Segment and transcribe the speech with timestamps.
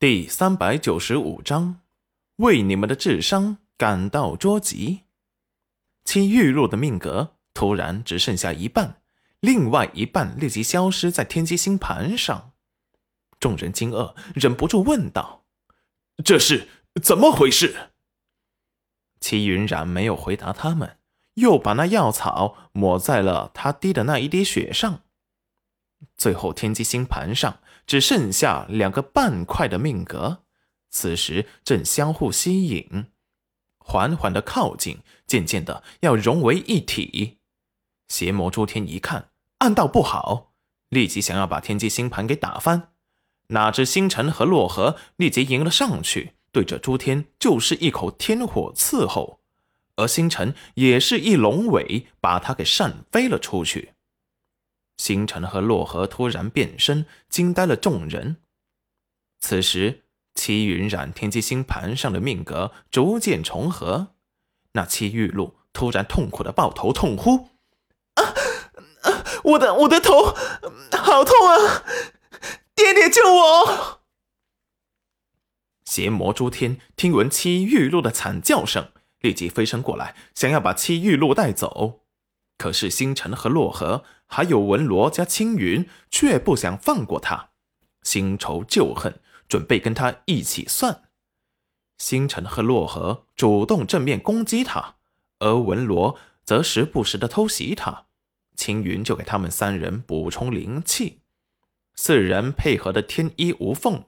[0.00, 1.82] 第三百九十五章，
[2.36, 5.00] 为你们的智商感到捉急。
[6.06, 9.02] 戚玉露的命格突然只剩下一半，
[9.40, 12.52] 另外一半立即消失在天机星盘上。
[13.38, 15.44] 众人惊愕，忍不住问道
[16.24, 16.68] ：“这是
[17.02, 17.90] 怎么回事？”
[19.20, 20.96] 齐云染没有回答他们，
[21.34, 25.02] 又把那药草抹在了他滴的那一滴血上。
[26.16, 27.60] 最后，天机星盘上
[27.90, 30.44] 只剩下两个半块的命格，
[30.90, 33.06] 此时正相互吸引，
[33.78, 37.38] 缓缓的靠近，渐渐的要融为一体。
[38.06, 40.52] 邪魔诸天一看，暗道不好，
[40.90, 42.92] 立即想要把天机星盘给打翻。
[43.48, 49.40] 哪知星辰和洛河立即迎了上去，对着诸天就是一口天火伺候，
[49.96, 53.94] 而星辰也是一龙尾，把他给扇飞了出去。
[55.00, 58.36] 星辰和洛河突然变身，惊呆了众人。
[59.40, 60.04] 此时，
[60.34, 64.08] 七云染天机星盘上的命格逐渐重合。
[64.72, 67.48] 那七玉露突然痛苦的抱头痛呼
[68.20, 68.24] ：“啊
[69.04, 69.24] 啊！
[69.44, 70.34] 我的我的头，
[70.92, 71.82] 好痛啊！
[72.74, 74.02] 爹爹救我！”
[75.86, 82.02] 邪魔诸天听闻七玉露的惨叫声，立即飞身过来，想要把七玉露带走。
[82.60, 84.04] 可是星辰和洛河。
[84.26, 87.48] 还有文罗加青云，却不想放过他，
[88.02, 91.04] 新仇旧恨，准备跟他一起算。
[91.98, 94.96] 星辰和洛河主动正面攻击他，
[95.40, 98.06] 而文罗则时不时的偷袭他，
[98.54, 101.22] 青云就给他们三人补充灵气，
[101.96, 104.04] 四人配合的天衣无缝。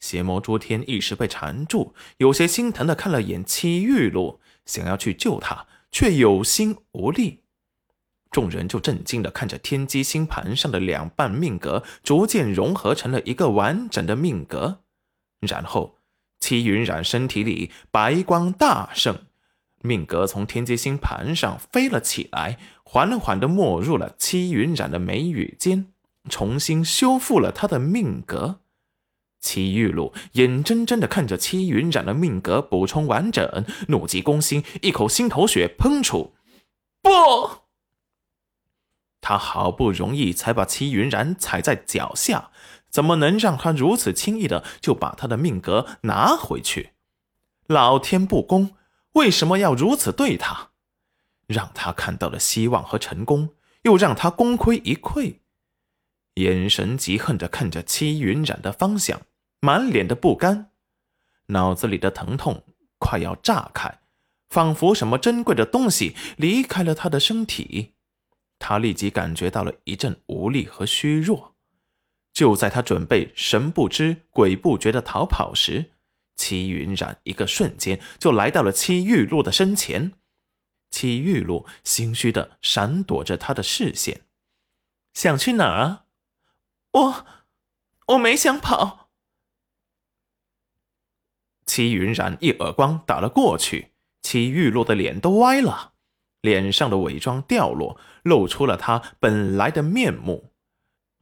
[0.00, 7.39] 邪魔诸天一时被缠住，有些心疼的看了眼七玉露，想要去救他，却有心无力。
[8.30, 14.78] 众人就震惊的看着天机星盘上的两半命格逐渐融合成了一个完整的命格，
[15.40, 15.96] 然后
[16.38, 19.18] 戚云染身体里白光大盛，
[19.82, 25.92] 命格从天机星盘上飞了起来，缓缓的没入了戚云染的眉宇间，
[26.28, 28.60] 重新修复了他的命格。
[29.40, 36.34] 戚玉露眼睁睁的看着戚云染的命格补充完整，怒急攻心，一口心头血喷出，
[37.02, 37.10] 不！
[39.20, 42.50] 他好不容易才把戚云染踩在脚下，
[42.88, 46.92] 怎么能让他如此轻易的就把他的命格拿回去？
[47.66, 48.74] 老天不公，
[49.12, 50.70] 为什么要如此对他？
[51.46, 53.50] 让他看到了希望和成功，
[53.82, 55.36] 又让他功亏一篑。
[56.34, 59.20] 眼神极恨的看着戚云染的方向，
[59.60, 60.70] 满脸的不甘，
[61.46, 62.62] 脑子里的疼痛
[62.98, 63.98] 快要炸开，
[64.48, 67.94] 仿佛什么珍贵的东西离开了他的身体。
[68.60, 71.56] 他立即感觉到了一阵无力和虚弱。
[72.32, 75.90] 就在他准备神不知鬼不觉的逃跑时，
[76.36, 80.12] 戚云染一个瞬间就来到了戚玉露的身前。
[80.90, 84.22] 戚玉露心虚的闪躲着他的视线，
[85.14, 86.06] 想去哪儿啊？
[86.92, 87.26] 我
[88.08, 89.10] 我没想跑。
[91.66, 93.92] 戚云染一耳光打了过去，
[94.22, 95.94] 戚玉露的脸都歪了。
[96.40, 100.52] 脸上的伪装掉落，露出了他本来的面目。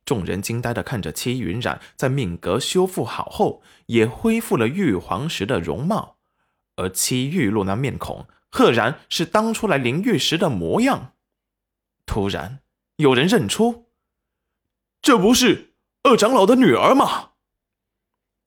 [0.05, 6.17] 众人惊呆的看着戚云染，在命格修复好后，也恢复了玉皇时的容貌。
[6.77, 11.13] 而戚玉露那面孔，赫然是当初来灵玉时的模样。
[12.07, 12.61] 突然，
[12.97, 13.91] 有人认出，
[15.03, 15.75] 这不是
[16.05, 17.33] 二长老的女儿吗？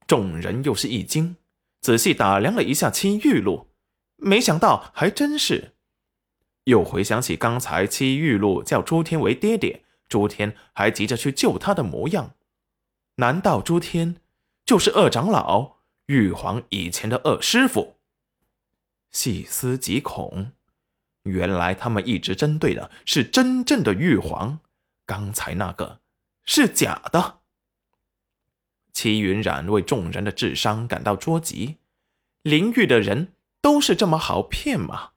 [0.08, 1.36] 众人又是一惊，
[1.82, 3.70] 仔细打量了一下戚玉露，
[4.16, 5.76] 没想到还真是。
[6.66, 12.35] 又回想起刚才戚玉露叫朱天为爹爹，朱天还急着去救他的模样，
[13.16, 14.17] 难道朱天
[14.66, 17.97] 就是二长老玉皇以前的二师傅？
[19.11, 20.51] 细思极恐，
[21.23, 24.59] 原来他们一直针对的是真正的玉皇，
[25.05, 25.99] 刚才那个
[26.45, 27.39] 是假的。
[28.93, 31.78] 戚云染为众人的智商感到捉急，
[32.43, 35.10] 灵域的人都是这么好骗吗？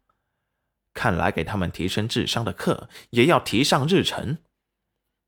[1.04, 4.38] 看来给他们提升智商的课也要提上日程。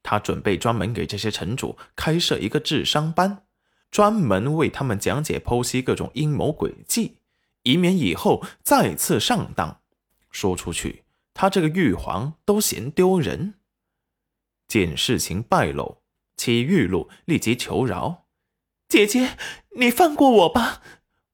[0.03, 3.45] 他准备专门给这些城主开设一个智商班，
[3.91, 7.19] 专门为他们讲解剖析各种阴谋诡计，
[7.65, 9.83] 以免以后再次上当。
[10.31, 13.53] 说出去，他这个玉皇都嫌丢人。
[14.67, 15.99] 见事情败露，
[16.39, 18.25] 齐玉露立即求饶
[18.89, 19.37] ：“姐姐，
[19.77, 20.81] 你放过我吧，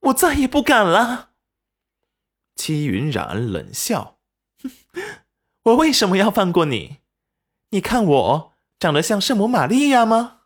[0.01, 1.31] 我再也不敢了。”
[2.57, 4.19] 戚云染冷笑。
[5.65, 6.99] 我为什么要放过你？
[7.71, 10.42] 你看我长得像圣母玛利亚吗？